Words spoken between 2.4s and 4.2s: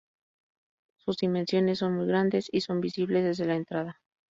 y son visibles desde la entrada.